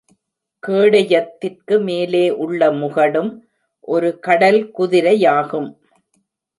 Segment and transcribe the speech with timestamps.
[0.63, 3.31] கேடயத்திற்கு மேலே உள்ள முகடும்
[3.87, 5.69] ஒரு கடல் குதிரையாகும்.